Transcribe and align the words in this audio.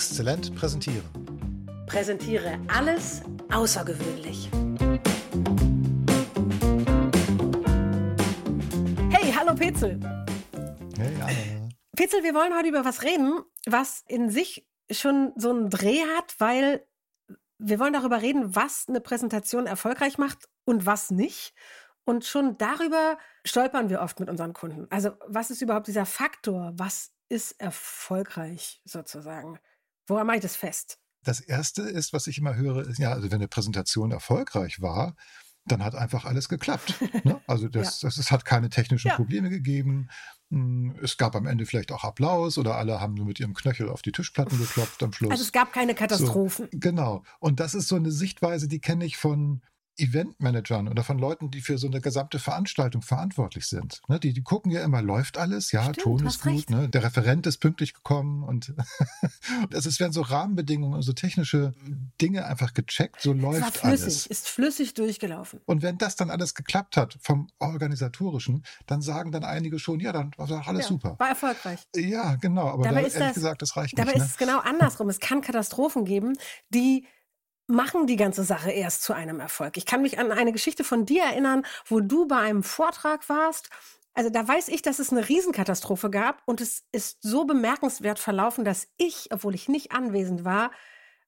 Exzellent 0.00 0.54
präsentieren. 0.54 1.04
Präsentiere 1.86 2.58
alles 2.68 3.20
außergewöhnlich. 3.52 4.48
Hey, 9.10 9.30
hallo 9.30 9.54
Petzel. 9.54 10.00
Hey, 10.96 11.14
Anna. 11.20 11.68
Petzel, 11.94 12.22
wir 12.22 12.32
wollen 12.32 12.56
heute 12.56 12.70
über 12.70 12.86
was 12.86 13.02
reden, 13.02 13.42
was 13.66 14.02
in 14.06 14.30
sich 14.30 14.66
schon 14.90 15.34
so 15.36 15.50
einen 15.50 15.68
Dreh 15.68 16.00
hat, 16.16 16.34
weil 16.38 16.86
wir 17.58 17.78
wollen 17.78 17.92
darüber 17.92 18.22
reden, 18.22 18.56
was 18.56 18.86
eine 18.88 19.02
Präsentation 19.02 19.66
erfolgreich 19.66 20.16
macht 20.16 20.48
und 20.64 20.86
was 20.86 21.10
nicht. 21.10 21.52
Und 22.06 22.24
schon 22.24 22.56
darüber 22.56 23.18
stolpern 23.44 23.90
wir 23.90 24.00
oft 24.00 24.18
mit 24.18 24.30
unseren 24.30 24.54
Kunden. 24.54 24.86
Also 24.88 25.10
was 25.26 25.50
ist 25.50 25.60
überhaupt 25.60 25.88
dieser 25.88 26.06
Faktor? 26.06 26.72
Was 26.76 27.12
ist 27.28 27.60
erfolgreich 27.60 28.80
sozusagen? 28.86 29.60
Woran 30.10 30.26
mache 30.26 30.38
ich 30.38 30.42
das 30.42 30.56
fest? 30.56 30.98
Das 31.22 31.40
erste 31.40 31.82
ist, 31.82 32.12
was 32.12 32.26
ich 32.26 32.38
immer 32.38 32.56
höre, 32.56 32.86
ist, 32.86 32.98
ja, 32.98 33.12
also 33.12 33.30
wenn 33.30 33.38
eine 33.38 33.48
Präsentation 33.48 34.10
erfolgreich 34.10 34.80
war, 34.80 35.14
dann 35.66 35.84
hat 35.84 35.94
einfach 35.94 36.24
alles 36.24 36.48
geklappt. 36.48 36.94
Ne? 37.24 37.40
Also 37.46 37.68
das, 37.68 38.00
ja. 38.00 38.08
das, 38.08 38.16
es 38.16 38.30
hat 38.30 38.46
keine 38.46 38.70
technischen 38.70 39.08
ja. 39.08 39.14
Probleme 39.14 39.50
gegeben. 39.50 40.08
Hm, 40.50 40.96
es 41.02 41.16
gab 41.16 41.36
am 41.36 41.46
Ende 41.46 41.66
vielleicht 41.66 41.92
auch 41.92 42.02
Applaus 42.02 42.56
oder 42.56 42.76
alle 42.76 42.98
haben 42.98 43.14
nur 43.14 43.26
mit 43.26 43.38
ihrem 43.38 43.52
Knöchel 43.54 43.90
auf 43.90 44.00
die 44.02 44.10
Tischplatten 44.10 44.58
geklopft 44.58 45.02
am 45.02 45.12
Schluss. 45.12 45.30
Also 45.30 45.42
es 45.44 45.52
gab 45.52 45.72
keine 45.72 45.94
Katastrophen. 45.94 46.68
So, 46.72 46.78
genau. 46.78 47.22
Und 47.38 47.60
das 47.60 47.74
ist 47.74 47.88
so 47.88 47.96
eine 47.96 48.10
Sichtweise, 48.10 48.68
die 48.68 48.80
kenne 48.80 49.04
ich 49.04 49.16
von 49.16 49.62
Eventmanagern 49.96 50.88
oder 50.88 51.04
von 51.04 51.18
Leuten, 51.18 51.50
die 51.50 51.60
für 51.60 51.78
so 51.78 51.86
eine 51.86 52.00
gesamte 52.00 52.38
Veranstaltung 52.38 53.02
verantwortlich 53.02 53.66
sind. 53.66 54.00
Ne, 54.08 54.18
die, 54.18 54.32
die 54.32 54.42
gucken 54.42 54.72
ja 54.72 54.82
immer, 54.82 55.02
läuft 55.02 55.38
alles? 55.38 55.72
Ja, 55.72 55.84
Stimmt, 55.84 55.98
Ton 55.98 56.26
ist 56.26 56.42
gut. 56.42 56.70
Ne? 56.70 56.88
Der 56.88 57.02
Referent 57.02 57.46
ist 57.46 57.58
pünktlich 57.58 57.94
gekommen 57.94 58.42
und 58.42 58.74
es 59.70 60.00
werden 60.00 60.12
so 60.12 60.22
Rahmenbedingungen, 60.22 61.02
so 61.02 61.12
technische 61.12 61.74
Dinge 62.20 62.46
einfach 62.46 62.72
gecheckt. 62.74 63.20
So 63.20 63.32
läuft 63.32 63.62
war 63.62 63.72
flüssig, 63.72 64.04
alles. 64.04 64.26
Ist 64.26 64.48
flüssig 64.48 64.94
durchgelaufen. 64.94 65.60
Und 65.66 65.82
wenn 65.82 65.98
das 65.98 66.16
dann 66.16 66.30
alles 66.30 66.54
geklappt 66.54 66.96
hat 66.96 67.18
vom 67.20 67.48
organisatorischen, 67.58 68.64
dann 68.86 69.02
sagen 69.02 69.32
dann 69.32 69.44
einige 69.44 69.78
schon, 69.78 70.00
ja, 70.00 70.12
dann 70.12 70.32
war 70.36 70.66
alles 70.66 70.82
ja, 70.82 70.88
super. 70.88 71.16
War 71.18 71.28
erfolgreich. 71.28 71.86
Ja, 71.94 72.36
genau. 72.36 72.68
Aber 72.68 72.84
dabei 72.84 73.02
da, 73.02 73.06
ist 73.06 73.14
ehrlich 73.14 73.28
das, 73.28 73.34
gesagt, 73.34 73.62
das 73.62 73.76
reicht 73.76 73.98
dabei 73.98 74.12
nicht. 74.12 74.14
Dabei 74.14 74.24
ist 74.24 74.30
ne? 74.30 74.32
es 74.32 74.38
genau 74.38 74.60
andersrum. 74.60 75.08
Es 75.08 75.20
kann 75.20 75.40
Katastrophen 75.40 76.04
geben, 76.04 76.36
die 76.70 77.06
machen 77.70 78.06
die 78.06 78.16
ganze 78.16 78.44
Sache 78.44 78.70
erst 78.70 79.02
zu 79.02 79.12
einem 79.12 79.40
Erfolg. 79.40 79.76
Ich 79.76 79.86
kann 79.86 80.02
mich 80.02 80.18
an 80.18 80.32
eine 80.32 80.52
Geschichte 80.52 80.84
von 80.84 81.06
dir 81.06 81.22
erinnern, 81.22 81.64
wo 81.86 82.00
du 82.00 82.26
bei 82.26 82.38
einem 82.38 82.62
Vortrag 82.62 83.28
warst. 83.28 83.70
Also 84.14 84.28
da 84.28 84.46
weiß 84.46 84.68
ich, 84.68 84.82
dass 84.82 84.98
es 84.98 85.12
eine 85.12 85.28
Riesenkatastrophe 85.28 86.10
gab 86.10 86.42
und 86.46 86.60
es 86.60 86.84
ist 86.92 87.22
so 87.22 87.44
bemerkenswert 87.44 88.18
verlaufen, 88.18 88.64
dass 88.64 88.88
ich, 88.96 89.28
obwohl 89.32 89.54
ich 89.54 89.68
nicht 89.68 89.92
anwesend 89.92 90.44
war, 90.44 90.72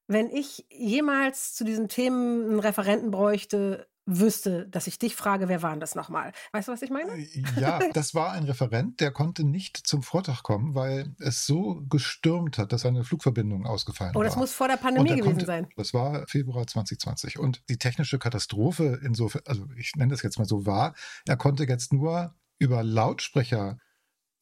wenn 0.07 0.29
ich 0.29 0.65
jemals 0.69 1.53
zu 1.53 1.63
diesen 1.63 1.87
Themen 1.87 2.43
einen 2.43 2.59
Referenten 2.59 3.09
bräuchte, 3.09 3.87
wüsste, 4.05 4.67
dass 4.67 4.87
ich 4.87 4.99
dich 4.99 5.15
frage, 5.15 5.47
wer 5.47 5.61
war 5.61 5.71
denn 5.71 5.79
das 5.79 5.95
nochmal? 5.95 6.31
Weißt 6.51 6.67
du, 6.67 6.71
was 6.71 6.81
ich 6.81 6.89
meine? 6.89 7.11
Äh, 7.11 7.43
ja, 7.59 7.79
das 7.93 8.13
war 8.13 8.31
ein 8.31 8.43
Referent, 8.43 8.99
der 8.99 9.11
konnte 9.11 9.43
nicht 9.43 9.77
zum 9.77 10.03
Vortrag 10.03 10.43
kommen, 10.43 10.75
weil 10.75 11.15
es 11.19 11.45
so 11.45 11.83
gestürmt 11.89 12.57
hat, 12.57 12.71
dass 12.71 12.81
seine 12.81 13.03
Flugverbindung 13.03 13.65
ausgefallen 13.65 14.13
war. 14.13 14.21
Oh, 14.21 14.23
das 14.23 14.35
muss 14.35 14.53
vor 14.53 14.67
der 14.67 14.77
Pandemie 14.77 15.09
gewesen 15.09 15.23
konnte, 15.23 15.45
sein. 15.45 15.67
Das 15.77 15.93
war 15.93 16.27
Februar 16.27 16.67
2020. 16.67 17.39
Und 17.39 17.63
die 17.69 17.77
technische 17.77 18.19
Katastrophe 18.19 18.99
insofern, 19.03 19.43
also 19.45 19.67
ich 19.77 19.95
nenne 19.95 20.11
das 20.11 20.21
jetzt 20.21 20.37
mal 20.37 20.45
so, 20.45 20.65
war, 20.65 20.93
er 21.25 21.37
konnte 21.37 21.63
jetzt 21.63 21.93
nur 21.93 22.35
über 22.59 22.83
Lautsprecher 22.83 23.77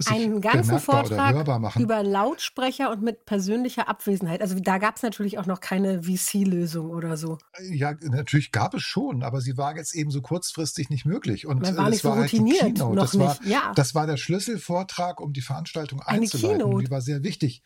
einen 0.08 0.42
ganzen 0.42 0.80
Vortrag 0.80 1.80
über 1.80 2.04
Lautsprecher 2.04 2.92
und 2.92 3.02
mit 3.02 3.26
persönlicher 3.26 3.88
Abwesenheit. 3.88 4.42
Also 4.42 4.60
da 4.60 4.78
gab 4.78 4.98
es 4.98 5.04
natürlich 5.04 5.40
auch 5.40 5.46
noch 5.46 5.60
keine 5.60 6.04
VC-Lösung 6.04 6.90
oder 6.90 7.18
so. 7.18 7.38
Ja, 7.72 7.94
natürlich 8.02 8.52
gab 8.52 8.74
es 8.74 8.84
schon, 8.84 9.24
aber 9.24 9.42
sie 9.42 9.58
war 9.58 9.76
jetzt 9.76 9.96
eben 9.96 10.12
so 10.12 10.22
kurzfristig 10.22 10.90
nicht 10.90 11.06
möglich. 11.06 11.46
Und 11.46 11.62
Man 11.62 11.78
war 11.78 11.86
das 11.86 11.92
nicht 11.92 12.02
so 12.02 12.10
war 12.10 12.18
routiniert, 12.18 12.62
halt 12.62 12.78
noch 12.78 12.96
das 12.96 13.14
nicht. 13.14 13.28
War, 13.28 13.48
ja. 13.48 13.74
das 13.76 13.96
war 13.96 14.08
der 14.08 14.18
Schlüsselvortrag, 14.18 15.20
um 15.20 15.34
die 15.34 15.42
Veranstaltung 15.42 16.02
Eine 16.02 16.22
einzuleiten. 16.22 16.60
Keynote. 16.60 16.86
Die 16.86 16.92
war 16.92 17.02
sehr 17.02 17.24
wichtig. 17.24 17.62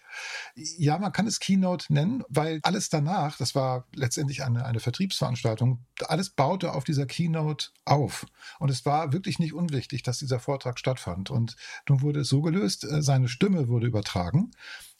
Ja, 0.55 0.97
man 0.97 1.11
kann 1.11 1.27
es 1.27 1.39
Keynote 1.39 1.93
nennen, 1.93 2.23
weil 2.29 2.59
alles 2.63 2.89
danach, 2.89 3.37
das 3.37 3.55
war 3.55 3.87
letztendlich 3.93 4.43
eine, 4.43 4.65
eine 4.65 4.79
Vertriebsveranstaltung, 4.79 5.85
alles 6.07 6.29
baute 6.29 6.73
auf 6.73 6.83
dieser 6.83 7.05
Keynote 7.05 7.69
auf. 7.85 8.25
Und 8.59 8.69
es 8.69 8.85
war 8.85 9.13
wirklich 9.13 9.39
nicht 9.39 9.53
unwichtig, 9.53 10.03
dass 10.03 10.19
dieser 10.19 10.39
Vortrag 10.39 10.79
stattfand. 10.79 11.29
Und 11.29 11.55
nun 11.87 12.01
wurde 12.01 12.24
es 12.25 12.29
so 12.29 12.41
gelöst, 12.41 12.83
äh, 12.83 13.01
seine 13.01 13.27
Stimme 13.27 13.67
wurde 13.67 13.87
übertragen. 13.87 14.51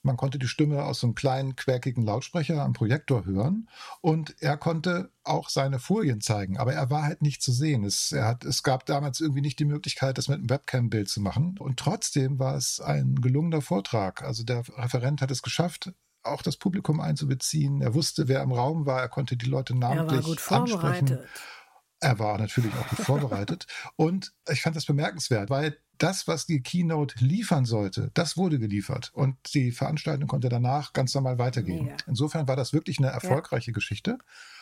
Man 0.02 0.18
konnte 0.18 0.38
die 0.38 0.47
Stimme 0.47 0.84
aus 0.84 1.00
so 1.00 1.08
einem 1.08 1.16
kleinen, 1.16 1.56
quäkigen 1.56 2.03
Lautsprecher 2.03 2.62
am 2.62 2.74
Projektor 2.74 3.25
hören 3.25 3.68
und 4.02 4.36
er 4.40 4.56
konnte 4.56 5.09
auch 5.24 5.50
seine 5.50 5.80
Folien 5.80 6.22
zeigen, 6.22 6.58
aber 6.58 6.74
er 6.74 6.91
war 6.91 7.02
halt 7.02 7.24
nicht 7.24 7.41
zu 7.41 7.52
sehen. 7.52 7.84
Es, 7.84 8.12
er 8.12 8.28
hat, 8.28 8.46
es 8.46 8.62
gab 8.62 8.85
damals 8.85 9.19
irgendwie 9.19 9.41
nicht 9.41 9.58
die 9.58 9.66
Möglichkeit, 9.66 10.19
das 10.19 10.28
mit 10.28 10.38
einem 10.38 10.50
Webcam-Bild 10.52 11.09
zu 11.09 11.22
machen 11.22 11.58
und 11.58 11.80
trotzdem 11.80 12.38
war 12.38 12.56
es 12.56 12.80
ein 12.80 13.16
gelungener 13.16 13.62
Vortrag. 13.62 14.22
Also 14.22 14.44
der 14.44 14.64
Referent 14.78 15.22
hat 15.22 15.31
es 15.31 15.41
geschafft, 15.41 15.91
auch 16.22 16.41
das 16.41 16.58
Publikum 16.58 17.00
einzubeziehen. 17.00 17.81
Er 17.81 17.94
wusste, 17.94 18.28
wer 18.28 18.41
im 18.41 18.52
Raum 18.52 18.85
war. 18.85 19.02
Er 19.02 19.09
konnte 19.09 19.38
die 19.38 19.46
Leute 19.46 19.75
namentlich 19.75 20.19
er 20.19 20.24
war 20.24 20.30
gut 20.30 20.40
vorbereitet. 20.40 21.12
ansprechen. 21.12 21.30
Er 22.00 22.19
war 22.19 22.38
natürlich 22.38 22.74
auch 22.74 22.88
gut 22.90 23.00
vorbereitet. 23.00 23.68
Und 23.96 24.34
ich 24.50 24.62
fand 24.62 24.75
das 24.75 24.85
bemerkenswert, 24.85 25.50
weil 25.50 25.78
das, 25.97 26.28
was 26.28 26.45
die 26.45 26.61
Keynote 26.61 27.23
liefern 27.23 27.66
sollte, 27.66 28.11
das 28.13 28.38
wurde 28.38 28.59
geliefert. 28.59 29.11
Und 29.13 29.35
die 29.53 29.72
Veranstaltung 29.72 30.28
konnte 30.28 30.50
danach 30.50 30.94
ganz 30.94 31.13
normal 31.13 31.38
weitergehen. 31.38 31.85
Mega. 31.85 31.97
Insofern 32.07 32.47
war 32.47 32.56
das 32.56 32.73
wirklich 32.73 33.00
eine 33.00 33.07
erfolgreiche 33.07 33.72
ja. 33.72 33.75
Geschichte. 33.75 34.17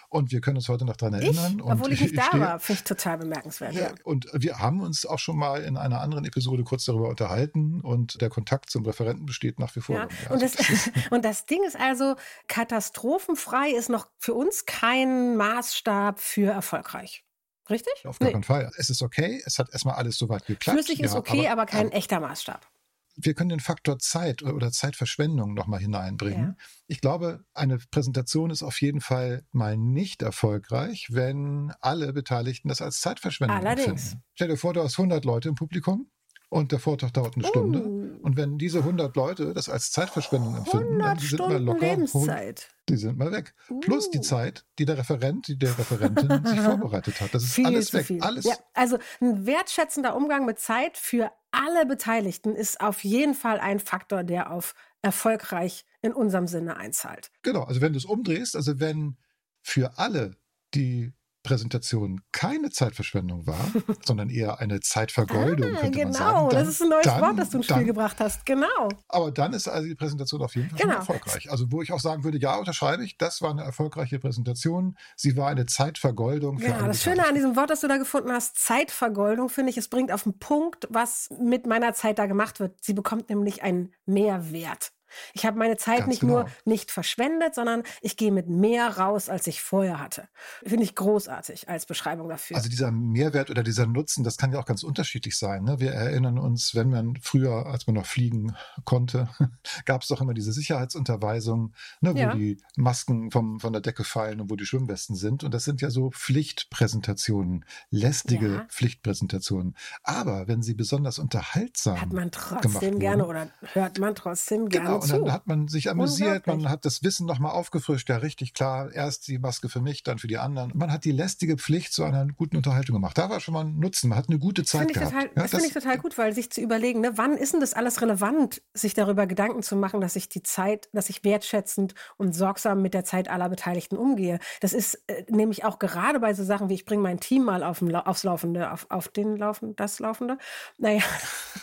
Und 0.10 0.32
wir 0.32 0.42
können 0.42 0.58
uns 0.58 0.70
heute 0.70 0.86
noch 0.86 0.96
daran 0.96 1.16
erinnern. 1.16 1.56
Ich, 1.58 1.64
obwohl 1.64 1.92
ich 1.92 2.02
nicht 2.02 2.12
ich 2.14 2.20
da 2.20 2.26
stehe, 2.26 2.42
war, 2.42 2.60
finde 2.60 2.80
ich 2.80 2.84
total 2.84 3.18
bemerkenswert. 3.18 3.74
Ja. 3.74 3.92
Und 4.04 4.30
wir 4.32 4.60
haben 4.60 4.82
uns 4.82 5.08
auch 5.08 5.18
schon 5.18 5.38
mal 5.38 5.64
in 5.64 5.76
einer 5.76 6.02
anderen 6.02 6.24
Episode 6.26 6.64
kurz 6.64 6.86
darüber 6.86 7.10
unterhalten 7.10 7.82
und 7.82 8.22
der 8.22 8.30
Kontakt 8.30 8.70
zum 8.70 8.86
Referenten 8.86 9.26
besteht 9.26 9.58
nach 9.58 9.76
wie 9.76 9.82
vor. 9.82 9.96
Ja. 9.96 10.08
Und, 10.30 10.44
das, 10.44 10.56
und 11.10 11.26
das 11.26 11.48
Ding 11.48 11.64
ist 11.66 11.80
also, 11.80 12.16
katastrophenfrei 12.48 13.72
ist 13.72 13.90
noch 13.90 14.08
für 14.20 14.36
uns 14.36 14.68
kein 14.68 15.36
Maßstab 15.36 16.20
für 16.20 16.52
erfolgreich. 16.52 17.26
Richtig? 17.70 17.94
Auf 18.06 18.20
gar 18.20 18.32
keinen 18.32 18.42
nee. 18.42 18.46
Fall. 18.46 18.72
Es 18.78 18.90
ist 18.90 19.02
okay, 19.02 19.42
es 19.46 19.60
hat 19.60 19.70
erstmal 19.72 19.96
alles 19.96 20.18
soweit 20.18 20.46
geklappt. 20.46 20.78
Flüssig 20.78 21.00
ist 21.00 21.14
ja, 21.14 21.20
okay, 21.20 21.48
aber, 21.48 21.62
aber 21.62 21.66
kein 21.66 21.88
aber, 21.88 21.96
echter 21.96 22.20
Maßstab. 22.20 22.68
Wir 23.16 23.36
können 23.36 23.50
den 23.50 23.60
Faktor 23.60 24.00
Zeit 24.00 24.42
oder 24.42 24.72
Zeitverschwendung 24.72 25.54
nochmal 25.54 25.80
hineinbringen. 25.80 26.56
Ja. 26.58 26.66
Ich 26.88 27.00
glaube, 27.00 27.46
eine 27.54 27.78
Präsentation 27.78 28.50
ist 28.50 28.64
auf 28.64 28.82
jeden 28.82 29.02
Fall 29.02 29.46
mal 29.52 29.78
nicht 29.78 30.24
erfolgreich, 30.24 31.08
wenn 31.12 31.72
alle 31.80 32.12
Beteiligten 32.12 32.70
das 32.70 32.82
als 32.82 33.02
Zeitverschwendung 33.02 33.58
Allerdings. 33.58 33.88
empfinden. 33.88 34.24
Stell 34.34 34.48
dir 34.48 34.58
vor, 34.58 34.74
du 34.74 34.82
hast 34.82 34.98
100 34.98 35.26
Leute 35.26 35.50
im 35.50 35.56
Publikum 35.56 36.10
und 36.54 36.72
der 36.72 36.80
Vortrag 36.80 37.12
dauert 37.14 37.36
eine 37.36 37.46
Stunde. 37.46 37.84
Uh. 37.84 38.20
Und 38.22 38.38
wenn 38.38 38.58
diese 38.58 38.80
100 38.80 39.16
Leute 39.16 39.54
das 39.54 39.70
als 39.70 39.92
Zeitverschwendung 39.92 40.56
empfinden, 40.56 41.00
dann 41.00 41.18
sind 41.18 41.28
Stunden 41.30 41.52
wir 41.52 41.60
locker. 41.60 41.88
Lebenszeit. 41.88 42.70
Die 42.90 42.96
sind 42.96 43.18
mal 43.18 43.32
weg. 43.32 43.56
Uh. 43.70 43.80
Plus 43.80 44.12
die 44.12 44.20
uh. 44.20 44.22
Zeit, 44.22 44.66
die 44.78 44.86
der 44.86 44.98
Referent, 44.98 45.48
die 45.48 45.58
der 45.58 45.78
Referentin 45.78 46.46
sich 46.46 46.60
vorbereitet 46.60 47.20
hat. 47.22 47.34
Das 47.34 47.44
ist 47.44 47.54
viel 47.54 47.66
alles 47.66 47.92
weg. 47.94 48.06
Viel. 48.06 48.22
Alles. 48.22 48.46
Ja, 48.46 48.56
also 48.74 49.00
ein 49.20 49.48
wertschätzender 49.48 50.16
Umgang 50.16 50.46
mit 50.46 50.60
Zeit 50.60 50.98
für 50.98 51.32
alle 51.52 51.86
Beteiligten 51.88 52.56
ist 52.56 52.82
auf 52.82 53.04
jeden 53.04 53.34
Fall 53.34 53.60
ein 53.60 53.80
Faktor, 53.80 54.24
der 54.24 54.52
auf 54.52 54.76
erfolgreich 55.02 55.86
in 56.02 56.14
unserem 56.14 56.48
Sinne 56.48 56.78
einzahlt. 56.78 57.32
Genau, 57.42 57.64
also 57.64 57.82
wenn 57.82 57.94
du 57.94 57.98
es 57.98 58.06
umdrehst, 58.06 58.56
also 58.56 58.80
wenn 58.80 59.18
für 59.62 59.98
alle 59.98 60.36
die 60.76 61.14
Präsentation 61.44 62.22
keine 62.32 62.70
Zeitverschwendung 62.70 63.46
war, 63.46 63.60
sondern 64.06 64.30
eher 64.30 64.60
eine 64.60 64.80
Zeitvergeudung, 64.80 65.76
ah, 65.76 65.80
könnte 65.82 66.00
genau, 66.00 66.04
man 66.06 66.14
sagen. 66.14 66.50
Genau, 66.50 66.50
das 66.50 66.68
ist 66.68 66.82
ein 66.82 66.90
neues 66.90 67.04
dann, 67.04 67.22
Wort, 67.22 67.40
das 67.40 67.50
du 67.50 67.58
ins 67.58 67.66
Spiel 67.66 67.78
dann, 67.78 67.86
gebracht 67.86 68.20
hast. 68.20 68.46
Genau. 68.46 68.90
Aber 69.10 69.32
dann 69.32 69.54
ist 69.54 69.68
also 69.68 69.88
die 69.88 69.96
Präsentation 69.96 70.42
auf 70.42 70.56
jeden 70.56 70.70
Fall 70.70 70.80
genau. 70.80 70.96
erfolgreich. 70.96 71.52
Also 71.52 71.72
wo 71.72 71.82
ich 71.82 71.92
auch 71.92 72.00
sagen 72.00 72.24
würde, 72.24 72.40
ja, 72.40 72.56
unterschreibe 72.56 73.04
ich, 73.04 73.18
das 73.18 73.42
war 73.42 73.52
eine 73.52 73.64
erfolgreiche 73.64 74.20
Präsentation. 74.20 74.98
Sie 75.16 75.36
war 75.38 75.50
eine 75.50 75.66
Zeitvergeudung. 75.66 76.60
Für 76.60 76.68
ja, 76.68 76.88
das 76.88 77.04
Schöne 77.04 77.28
an 77.28 77.36
diesem 77.36 77.56
Wort, 77.56 77.70
das 77.70 77.82
du 77.82 77.88
da 77.88 77.98
gefunden 77.98 78.32
hast, 78.32 78.58
Zeitvergeudung, 78.58 79.50
finde 79.50 79.70
ich, 79.70 79.78
es 79.78 79.90
bringt 79.90 80.12
auf 80.12 80.24
den 80.24 80.40
Punkt, 80.40 80.88
was 80.90 81.30
mit 81.40 81.68
meiner 81.68 81.94
Zeit 81.94 82.20
da 82.20 82.26
gemacht 82.26 82.60
wird. 82.60 82.82
Sie 82.82 82.94
bekommt 82.94 83.30
nämlich 83.30 83.64
einen 83.64 83.94
Mehrwert. 84.06 84.94
Ich 85.34 85.46
habe 85.46 85.58
meine 85.58 85.78
Zeit 85.78 86.00
Ganz 86.00 86.10
nicht 86.10 86.22
genau. 86.22 86.34
nur 86.34 86.46
nicht 86.66 86.92
verschwendet, 86.92 87.56
sondern 87.56 87.84
ich 88.02 88.18
gehe 88.18 88.32
mit 88.32 88.48
mehr 88.48 88.98
raus, 88.98 89.30
als 89.30 89.48
ich 89.48 89.62
vorher 89.62 90.00
hatte. 90.00 90.28
Finde 90.66 90.84
ich 90.84 90.96
großartig 90.96 91.70
als 91.70 91.86
Beschreibung 91.86 92.30
dafür. 92.30 92.58
Also 92.58 92.70
dieser 92.70 92.92
Mehrwert 92.92 93.50
oder 93.50 93.64
dieser 93.64 93.86
Nutzen, 93.86 94.24
das 94.24 94.38
kann 94.38 94.52
ja 94.52 94.60
auch 94.60 94.66
ganz 94.66 94.84
unterschiedlich 94.84 95.38
sein. 95.38 95.64
Ne? 95.64 95.80
Wir 95.80 95.92
erinnern 95.92 96.38
uns, 96.38 96.76
wenn 96.76 96.90
man 96.90 97.18
früher, 97.22 97.66
als 97.66 97.88
man 97.88 97.96
noch 97.96 98.06
fliegen 98.06 98.56
konnte, 98.86 99.30
gab 99.86 100.02
es 100.02 100.08
doch 100.08 100.22
immer 100.22 100.34
diese 100.34 100.54
Sicherheitsunterweisung, 100.54 101.74
ne, 102.02 102.14
wo 102.14 102.20
ja. 102.20 102.36
die 102.36 102.58
Masken 102.76 103.32
vom, 103.32 103.60
von 103.60 103.74
der 103.74 103.82
Decke 103.82 104.04
fallen 104.04 104.42
und 104.42 104.50
wo 104.50 104.56
die 104.56 104.66
Schwimmwesten 104.66 105.16
sind. 105.16 105.44
Und 105.44 105.54
das 105.54 105.64
sind 105.64 105.82
ja 105.82 105.90
so 105.90 106.12
Pflichtpräsentationen, 106.12 107.66
lästige 107.90 108.54
ja. 108.54 108.66
Pflichtpräsentationen. 108.70 109.76
Aber 110.04 110.48
wenn 110.48 110.62
sie 110.62 110.74
besonders 110.74 111.20
unterhaltsam 111.20 112.02
hat 112.02 112.14
man 112.14 112.32
trotzdem 112.32 113.00
gerne 113.00 113.26
oder 113.26 113.50
hört 113.74 114.00
man 114.00 114.16
trotzdem 114.16 114.70
gerne 114.70 114.90
genau 114.90 115.03
und 115.04 115.26
dann 115.26 115.32
hat 115.32 115.48
man 115.48 115.68
sich 115.68 115.90
amüsiert, 115.90 116.48
man 116.48 116.70
hat 116.70 116.86
das 116.86 117.04
Wissen 117.04 117.26
nochmal 117.26 117.52
aufgefrischt, 117.52 118.10
ja 118.10 118.18
richtig 118.18 118.54
klar, 118.54 118.92
erst 118.92 119.28
die 119.28 119.40
Maske 119.40 119.70
für 119.70 119.82
mich, 119.82 120.04
dann 120.04 120.20
für 120.20 120.28
die 120.28 120.38
anderen. 120.38 120.72
Man 120.76 120.92
hat 120.92 121.06
die 121.06 121.12
lästige 121.12 121.58
Pflicht 121.58 121.94
zu 121.94 122.04
einer 122.04 122.26
guten 122.28 122.58
Unterhaltung 122.58 122.96
gemacht. 122.96 123.18
Da 123.18 123.30
war 123.30 123.40
schon 123.40 123.54
mal 123.54 123.66
ein 123.66 123.80
Nutzen, 123.80 124.10
man 124.10 124.18
hat 124.18 124.30
eine 124.30 124.40
gute 124.40 124.64
Zeit 124.64 124.90
das 124.90 124.94
gehabt. 124.94 125.12
Total, 125.12 125.26
ja, 125.26 125.32
das, 125.36 125.52
das 125.52 125.62
finde 125.62 125.68
ich 125.68 125.74
total 125.74 125.98
gut, 125.98 126.18
weil 126.18 126.34
sich 126.34 126.52
zu 126.52 126.62
überlegen, 126.62 127.02
ne, 127.02 127.12
wann 127.16 127.38
ist 127.38 127.54
denn 127.54 127.60
das 127.60 127.74
alles 127.74 128.02
relevant, 128.02 128.62
sich 128.74 128.94
darüber 128.94 129.28
Gedanken 129.28 129.64
zu 129.64 129.76
machen, 129.76 130.02
dass 130.02 130.16
ich 130.16 130.30
die 130.30 130.44
Zeit, 130.44 130.90
dass 130.94 131.10
ich 131.10 131.24
wertschätzend 131.24 131.96
und 132.18 132.34
sorgsam 132.34 132.82
mit 132.82 132.94
der 132.94 133.04
Zeit 133.04 133.30
aller 133.30 133.50
Beteiligten 133.50 133.98
umgehe. 133.98 134.40
Das 134.62 134.74
ist 134.74 135.02
äh, 135.08 135.24
nämlich 135.30 135.66
auch 135.66 135.80
gerade 135.80 136.20
bei 136.20 136.34
so 136.34 136.44
Sachen 136.44 136.70
wie 136.70 136.74
ich 136.74 136.86
bringe 136.86 137.02
mein 137.02 137.20
Team 137.20 137.44
mal 137.44 137.64
auf, 137.64 137.82
aufs 137.82 138.24
Laufende, 138.24 138.72
auf, 138.72 138.88
auf 138.90 139.08
den 139.08 139.36
Laufen, 139.38 139.76
das 139.76 140.00
Laufende. 140.00 140.38
Naja, 140.78 141.02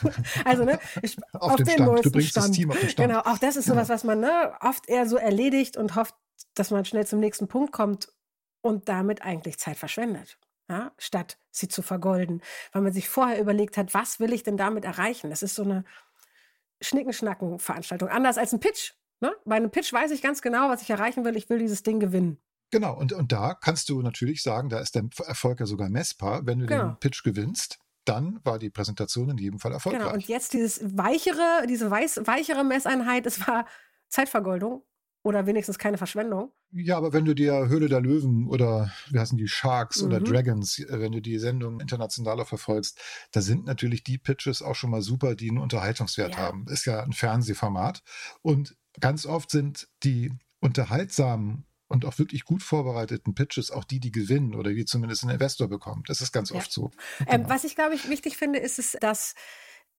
also 0.45 0.65
ne, 0.65 0.79
ich, 1.03 1.17
auf, 1.33 1.53
auf 1.53 1.57
den, 1.57 1.67
den 1.67 1.75
Stand. 1.75 2.05
Du 2.05 2.11
bringst 2.11 2.31
Stand. 2.31 2.49
das 2.49 2.57
Team 2.57 2.71
auf 2.71 2.79
den 2.79 2.89
Stand. 2.89 3.09
Genau, 3.09 3.21
auch 3.31 3.39
das 3.39 3.57
ist 3.57 3.67
sowas, 3.67 3.89
was 3.89 4.05
man 4.05 4.21
ne, 4.21 4.53
oft 4.61 4.89
eher 4.89 5.07
so 5.07 5.17
erledigt 5.17 5.77
und 5.77 5.95
hofft, 5.95 6.15
dass 6.55 6.71
man 6.71 6.85
schnell 6.85 7.07
zum 7.07 7.21
nächsten 7.21 7.49
Punkt 7.49 7.73
kommt 7.73 8.13
und 8.61 8.89
damit 8.89 9.23
eigentlich 9.23 9.59
Zeit 9.59 9.77
verschwendet. 9.77 10.39
Ja, 10.69 10.93
statt 10.99 11.39
sie 11.51 11.67
zu 11.67 11.83
vergolden, 11.83 12.43
weil 12.73 12.83
man 12.83 12.93
sich 12.93 13.09
vorher 13.09 13.41
überlegt 13.41 13.77
hat, 13.77 13.93
was 13.93 14.21
will 14.21 14.33
ich 14.33 14.45
denn 14.45 14.57
damit 14.57 14.85
erreichen? 14.85 15.31
Das 15.31 15.43
ist 15.43 15.57
so 15.57 15.65
eine 15.65 15.85
Schnickenschnacken-Veranstaltung, 16.81 18.09
anders 18.09 18.39
als 18.39 18.53
ein 18.53 18.61
Pitch. 18.61 18.93
Ne? 19.21 19.35
Bei 19.45 19.57
einem 19.57 19.71
Pitch 19.71 19.93
weiß 19.93 20.13
ich 20.13 20.23
ganz 20.23 20.43
genau, 20.43 20.69
was 20.69 20.83
ich 20.83 20.91
erreichen 20.91 21.25
will. 21.25 21.37
Ich 21.37 21.51
will 21.51 21.59
dieses 21.59 21.83
Ding 21.83 21.99
gewinnen. 21.99 22.39
Genau, 22.71 22.97
und, 22.97 23.13
und 23.13 23.33
da 23.33 23.55
kannst 23.55 23.89
du 23.89 24.01
natürlich 24.01 24.43
sagen, 24.43 24.69
da 24.69 24.79
ist 24.79 24.95
der 24.95 25.09
Erfolg 25.27 25.59
ja 25.59 25.67
sogar 25.67 25.89
messbar. 25.89 26.47
Wenn 26.47 26.61
du 26.61 26.67
genau. 26.67 26.85
den 26.85 27.01
Pitch 27.01 27.25
gewinnst, 27.25 27.81
dann 28.05 28.41
war 28.45 28.59
die 28.59 28.71
Präsentation 28.71 29.31
in 29.31 29.39
jedem 29.39 29.59
Fall 29.59 29.73
erfolgreich. 29.73 30.03
Genau, 30.03 30.15
und 30.15 30.27
jetzt 30.27 30.53
dieses 30.53 30.81
weichere, 30.97 31.67
diese 31.69 31.91
weiß, 31.91 32.23
weichere 32.25 32.65
Messeinheit, 32.65 33.27
es 33.27 33.47
war 33.47 33.67
Zeitvergeudung 34.09 34.83
oder 35.23 35.47
wenigstens 35.47 35.79
keine 35.79 35.99
Verschwendung. 35.99 36.53
Ja, 36.73 36.97
aber 36.97 37.13
wenn 37.13 37.25
du 37.25 37.35
dir 37.35 37.69
Höhle 37.69 37.89
der 37.89 38.01
Löwen 38.01 38.49
oder 38.49 38.93
wie 39.11 39.19
heißen 39.19 39.37
die 39.37 39.49
Sharks 39.49 40.01
mhm. 40.01 40.07
oder 40.07 40.21
Dragons, 40.21 40.79
äh, 40.79 41.01
wenn 41.01 41.13
du 41.13 41.21
die 41.21 41.39
Sendung 41.39 41.81
internationaler 41.81 42.47
verfolgst, 42.47 42.99
da 43.33 43.43
sind 43.43 43.67
natürlich 43.67 44.05
die 44.05 44.19
Pitches 44.19 44.63
auch 44.63 44.75
schon 44.75 44.91
mal 44.91 45.03
super, 45.03 45.35
die 45.35 45.51
einen 45.51 45.59
Unterhaltungswert 45.59 46.35
ja. 46.35 46.39
haben. 46.39 46.67
Ist 46.69 46.87
ja 46.87 47.03
ein 47.03 47.13
Fernsehformat. 47.13 48.03
Und 48.43 48.77
ganz 49.01 49.27
oft 49.27 49.51
sind 49.51 49.89
die 50.03 50.33
unterhaltsamen 50.61 51.67
und 51.91 52.05
auch 52.05 52.19
wirklich 52.19 52.45
gut 52.45 52.63
vorbereiteten 52.63 53.35
Pitches 53.35 53.73
auch 53.73 53.85
die, 53.85 53.99
die 53.99 54.13
gewinnen 54.13 54.55
oder 54.55 54.73
die 54.73 54.85
zumindest 54.85 55.25
einen 55.25 55.33
Investor 55.33 55.69
bekommt. 55.69 56.09
Das 56.09 56.21
ist 56.21 56.33
ganz 56.33 56.51
ja. 56.51 56.57
oft 56.57 56.73
so. 56.73 56.93
Ähm, 57.27 57.43
genau. 57.43 57.49
was 57.49 57.65
ich, 57.65 57.75
glaube 57.75 57.97
ich, 57.97 58.09
wichtig 58.09 58.37
finde, 58.37 58.61
ist 58.61 58.79
es, 58.79 58.93
dass 59.01 59.35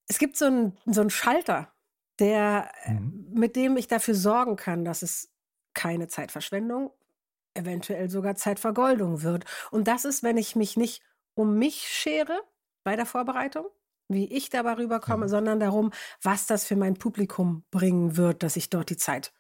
es 0.08 0.18
gibt 0.18 0.38
so 0.38 0.46
einen, 0.46 0.78
so 0.86 1.02
einen 1.02 1.10
Schalter, 1.10 1.74
der, 2.18 2.72
äh, 2.84 2.94
mhm. 2.94 3.32
mit 3.34 3.58
dem 3.58 3.76
ich 3.76 3.88
dafür 3.88 4.16
sorgen 4.16 4.56
kann, 4.56 4.86
dass 4.86 5.02
es 5.02 5.30
keine 5.74 6.08
Zeitverschwendung, 6.08 6.92
eventuell 7.56 8.10
sogar 8.10 8.36
Zeitvergoldung 8.36 9.22
wird. 9.22 9.44
Und 9.70 9.90
das 9.90 10.06
ist, 10.06 10.24
wenn 10.24 10.38
ich 10.38 10.56
mich 10.56 10.78
nicht 10.78 11.04
um 11.34 11.58
mich 11.58 11.90
schere 11.90 12.40
bei 12.86 12.96
der 12.96 13.06
Vorbereitung, 13.06 13.66
wie 14.08 14.32
ich 14.32 14.50
dabei 14.50 14.78
rüberkomme, 14.78 15.26
ja. 15.26 15.30
sondern 15.30 15.60
darum, 15.60 15.92
was 16.22 16.46
das 16.46 16.64
für 16.64 16.78
mein 16.78 16.94
Publikum 16.94 17.66
bringen 17.70 18.16
wird, 18.16 18.44
dass 18.44 18.56
ich 18.56 18.70
dort 18.70 18.90
die 18.90 18.98
Zeit 18.98 19.34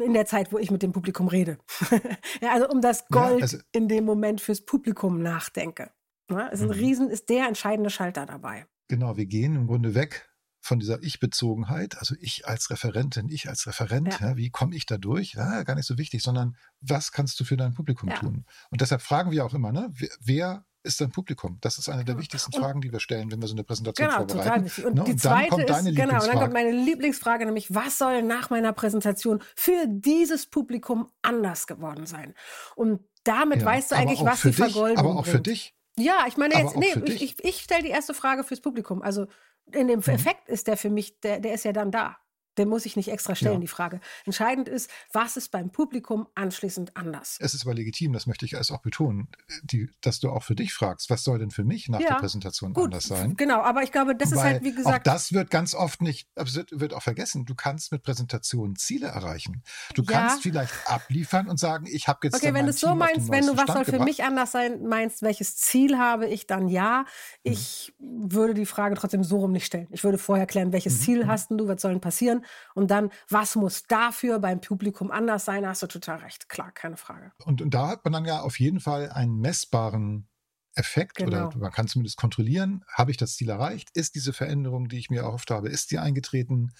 in 0.00 0.14
der 0.14 0.26
Zeit, 0.26 0.52
wo 0.52 0.58
ich 0.58 0.70
mit 0.70 0.82
dem 0.82 0.92
Publikum 0.92 1.28
rede. 1.28 1.58
ja, 2.40 2.52
also 2.52 2.68
um 2.68 2.80
das 2.80 3.06
Gold 3.08 3.38
ja, 3.38 3.42
also, 3.42 3.58
in 3.72 3.88
dem 3.88 4.04
Moment 4.04 4.40
fürs 4.40 4.64
Publikum 4.64 5.22
nachdenke. 5.22 5.90
Ja, 6.30 6.48
ist 6.48 6.62
ein 6.62 6.66
mhm. 6.66 6.72
Riesen, 6.72 7.10
ist 7.10 7.28
der 7.28 7.46
entscheidende 7.46 7.90
Schalter 7.90 8.26
dabei. 8.26 8.66
Genau, 8.88 9.16
wir 9.16 9.26
gehen 9.26 9.54
im 9.56 9.66
Grunde 9.66 9.94
weg 9.94 10.28
von 10.60 10.78
dieser 10.78 11.02
Ich-Bezogenheit, 11.02 11.98
also 11.98 12.14
ich 12.20 12.46
als 12.46 12.70
Referentin, 12.70 13.28
ich 13.28 13.48
als 13.48 13.66
Referent, 13.66 14.20
ja. 14.20 14.36
Wie 14.36 14.50
komme 14.50 14.76
ich 14.76 14.86
da 14.86 14.96
durch? 14.96 15.34
Ja, 15.34 15.64
gar 15.64 15.74
nicht 15.74 15.86
so 15.86 15.98
wichtig, 15.98 16.22
sondern 16.22 16.56
was 16.80 17.10
kannst 17.10 17.40
du 17.40 17.44
für 17.44 17.56
dein 17.56 17.74
Publikum 17.74 18.10
tun? 18.10 18.44
Und 18.70 18.80
deshalb 18.80 19.02
fragen 19.02 19.32
wir 19.32 19.44
auch 19.44 19.54
immer, 19.54 19.72
ne, 19.72 19.92
wer 20.20 20.64
ist 20.82 21.00
dein 21.00 21.10
Publikum? 21.10 21.58
Das 21.60 21.78
ist 21.78 21.88
eine 21.88 22.04
der 22.04 22.18
wichtigsten 22.18 22.54
und, 22.54 22.60
Fragen, 22.60 22.80
die 22.80 22.92
wir 22.92 23.00
stellen, 23.00 23.30
wenn 23.30 23.40
wir 23.40 23.48
so 23.48 23.54
eine 23.54 23.64
Präsentation 23.64 24.08
genau, 24.08 24.18
vorbereiten. 24.18 24.68
Total 24.68 24.86
Und, 24.86 24.94
ne? 24.96 25.04
die 25.04 25.12
und 25.12 25.20
zweite 25.20 25.48
kommt 25.50 25.70
ist, 25.70 25.84
genau, 25.96 26.20
und 26.20 26.26
dann 26.26 26.38
kommt 26.38 26.52
meine 26.52 26.70
Lieblingsfrage, 26.70 27.44
nämlich, 27.44 27.74
was 27.74 27.98
soll 27.98 28.22
nach 28.22 28.50
meiner 28.50 28.72
Präsentation 28.72 29.42
für 29.54 29.86
dieses 29.86 30.46
Publikum 30.46 31.08
anders 31.22 31.66
geworden 31.66 32.06
sein? 32.06 32.34
Und 32.74 33.00
damit 33.24 33.64
weißt 33.64 33.92
du 33.92 33.96
eigentlich, 33.96 34.24
was 34.24 34.42
die 34.42 34.48
dich, 34.48 34.56
Vergoldung 34.56 34.98
Aber 34.98 35.10
auch 35.10 35.22
bringt. 35.22 35.36
für 35.36 35.40
dich? 35.40 35.74
Ja, 35.98 36.24
ich 36.26 36.36
meine 36.36 36.54
jetzt, 36.54 36.76
nee, 36.76 36.94
ich, 37.04 37.22
ich, 37.22 37.44
ich 37.44 37.56
stelle 37.60 37.82
die 37.82 37.90
erste 37.90 38.14
Frage 38.14 38.44
fürs 38.44 38.60
Publikum. 38.60 39.02
Also 39.02 39.26
in 39.70 39.88
dem 39.88 40.00
mhm. 40.00 40.14
Effekt 40.14 40.48
ist 40.48 40.66
der 40.66 40.76
für 40.76 40.90
mich, 40.90 41.20
der, 41.20 41.38
der 41.40 41.54
ist 41.54 41.64
ja 41.64 41.72
dann 41.72 41.90
da. 41.90 42.16
Den 42.58 42.68
muss 42.68 42.84
ich 42.84 42.96
nicht 42.96 43.08
extra 43.08 43.34
stellen, 43.34 43.54
ja. 43.54 43.60
die 43.60 43.68
Frage. 43.68 44.00
Entscheidend 44.24 44.68
ist, 44.68 44.90
was 45.12 45.36
ist 45.36 45.50
beim 45.50 45.70
Publikum 45.70 46.26
anschließend 46.34 46.96
anders? 46.96 47.36
Es 47.40 47.54
ist 47.54 47.64
aber 47.64 47.74
legitim, 47.74 48.12
das 48.12 48.26
möchte 48.26 48.44
ich 48.44 48.52
erst 48.54 48.72
auch 48.72 48.82
betonen, 48.82 49.28
die, 49.62 49.90
dass 50.02 50.20
du 50.20 50.30
auch 50.30 50.42
für 50.42 50.54
dich 50.54 50.72
fragst, 50.74 51.08
was 51.08 51.24
soll 51.24 51.38
denn 51.38 51.50
für 51.50 51.64
mich 51.64 51.88
nach 51.88 52.00
ja, 52.00 52.08
der 52.08 52.14
Präsentation 52.16 52.74
gut, 52.74 52.86
anders 52.86 53.04
sein? 53.04 53.36
Genau, 53.36 53.62
aber 53.62 53.82
ich 53.82 53.92
glaube, 53.92 54.14
das 54.14 54.30
Weil 54.32 54.36
ist 54.36 54.44
halt, 54.44 54.64
wie 54.64 54.74
gesagt. 54.74 55.08
Auch 55.08 55.12
das 55.12 55.32
wird 55.32 55.50
ganz 55.50 55.74
oft 55.74 56.02
nicht, 56.02 56.28
wird 56.36 56.94
auch 56.94 57.02
vergessen. 57.02 57.46
Du 57.46 57.54
kannst 57.54 57.92
mit 57.92 58.02
Präsentationen 58.02 58.76
Ziele 58.76 59.08
erreichen. 59.08 59.62
Du 59.94 60.02
ja. 60.02 60.12
kannst 60.12 60.42
vielleicht 60.42 60.74
abliefern 60.86 61.48
und 61.48 61.58
sagen, 61.58 61.86
ich 61.88 62.08
habe 62.08 62.20
jetzt. 62.24 62.34
Okay, 62.34 62.52
wenn 62.52 62.66
du 62.66 62.70
es 62.70 62.80
so 62.80 62.94
meinst, 62.94 63.30
wenn 63.30 63.46
du 63.46 63.56
was 63.56 63.62
Stand 63.62 63.72
soll 63.72 63.84
für 63.84 63.92
gebracht. 63.92 64.08
mich 64.08 64.24
anders 64.24 64.52
sein 64.52 64.86
meinst, 64.86 65.22
welches 65.22 65.56
Ziel 65.56 65.98
habe 65.98 66.26
ich 66.26 66.46
dann 66.46 66.68
ja? 66.68 67.06
Ich 67.42 67.94
mhm. 67.98 68.32
würde 68.32 68.54
die 68.54 68.66
Frage 68.66 68.94
trotzdem 68.94 69.24
so 69.24 69.38
rum 69.38 69.52
nicht 69.52 69.66
stellen. 69.66 69.88
Ich 69.90 70.04
würde 70.04 70.18
vorher 70.18 70.46
klären, 70.46 70.72
welches 70.72 70.98
mhm. 70.98 71.02
Ziel 71.02 71.24
mhm. 71.24 71.28
hast 71.28 71.50
du, 71.50 71.68
was 71.68 71.80
soll 71.80 71.92
denn 71.92 72.00
passieren? 72.00 72.41
Und 72.74 72.90
dann, 72.90 73.10
was 73.28 73.56
muss 73.56 73.84
dafür 73.84 74.38
beim 74.38 74.60
Publikum 74.60 75.10
anders 75.10 75.44
sein? 75.44 75.66
Hast 75.66 75.82
du 75.82 75.86
total 75.86 76.18
recht. 76.18 76.48
Klar, 76.48 76.72
keine 76.72 76.96
Frage. 76.96 77.32
Und, 77.44 77.62
und 77.62 77.72
da 77.72 77.88
hat 77.88 78.04
man 78.04 78.12
dann 78.12 78.24
ja 78.24 78.40
auf 78.40 78.58
jeden 78.58 78.80
Fall 78.80 79.10
einen 79.10 79.40
messbaren 79.40 80.28
Effekt 80.74 81.16
genau. 81.16 81.48
oder 81.48 81.58
man 81.58 81.70
kann 81.70 81.86
zumindest 81.86 82.16
kontrollieren, 82.16 82.84
habe 82.88 83.10
ich 83.10 83.16
das 83.16 83.36
Ziel 83.36 83.50
erreicht? 83.50 83.90
Ist 83.94 84.14
diese 84.14 84.32
Veränderung, 84.32 84.88
die 84.88 84.98
ich 84.98 85.10
mir 85.10 85.20
erhofft 85.20 85.50
habe, 85.50 85.68
ist 85.68 85.90
die 85.90 85.98
eingetreten? 85.98 86.72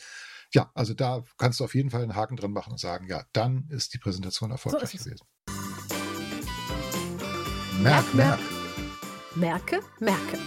Ja, 0.54 0.70
also 0.74 0.94
da 0.94 1.24
kannst 1.38 1.60
du 1.60 1.64
auf 1.64 1.74
jeden 1.74 1.90
Fall 1.90 2.02
einen 2.02 2.14
Haken 2.14 2.36
dran 2.36 2.52
machen 2.52 2.72
und 2.72 2.80
sagen, 2.80 3.06
ja, 3.06 3.24
dann 3.32 3.68
ist 3.70 3.94
die 3.94 3.98
Präsentation 3.98 4.50
erfolgreich 4.50 4.90
so 4.90 4.98
gewesen. 4.98 5.26
Merk, 7.82 8.14
merk. 8.14 8.40
Merke, 9.34 9.80
merke. 9.98 10.38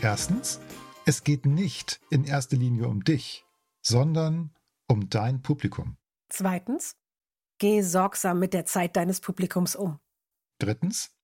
Erstens, 0.00 0.60
es 1.08 1.24
geht 1.24 1.46
nicht 1.46 2.02
in 2.10 2.24
erster 2.24 2.58
Linie 2.58 2.86
um 2.86 3.02
dich, 3.02 3.46
sondern 3.80 4.54
um 4.88 5.08
dein 5.08 5.40
Publikum. 5.40 5.96
Zweitens, 6.28 6.96
geh 7.56 7.80
sorgsam 7.80 8.38
mit 8.38 8.52
der 8.52 8.66
Zeit 8.66 8.94
deines 8.94 9.22
Publikums 9.22 9.74
um. 9.74 10.00
Drittens, 10.58 11.16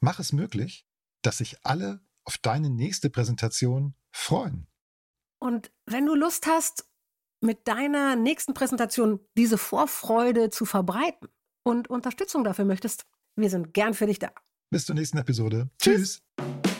mach 0.00 0.18
es 0.18 0.34
möglich, 0.34 0.86
dass 1.22 1.38
sich 1.38 1.56
alle 1.64 2.04
auf 2.24 2.36
deine 2.36 2.68
nächste 2.68 3.08
Präsentation 3.08 3.94
freuen. 4.12 4.66
Und 5.38 5.72
wenn 5.86 6.04
du 6.04 6.14
Lust 6.14 6.46
hast, 6.46 6.84
mit 7.40 7.66
deiner 7.66 8.16
nächsten 8.16 8.52
Präsentation 8.52 9.20
diese 9.38 9.56
Vorfreude 9.56 10.50
zu 10.50 10.66
verbreiten 10.66 11.30
und 11.62 11.88
Unterstützung 11.88 12.44
dafür 12.44 12.66
möchtest, 12.66 13.06
wir 13.36 13.48
sind 13.48 13.72
gern 13.72 13.94
für 13.94 14.04
dich 14.04 14.18
da. 14.18 14.32
Bis 14.68 14.84
zur 14.84 14.96
nächsten 14.96 15.16
Episode. 15.16 15.70
Tschüss. 15.78 16.20
Tschüss. 16.38 16.79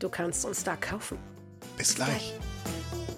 Du 0.00 0.08
kannst 0.08 0.46
uns 0.46 0.64
da 0.64 0.76
kaufen. 0.76 1.18
Bis, 1.76 1.88
Bis 1.88 1.94
gleich. 1.94 2.08
gleich. 2.08 3.09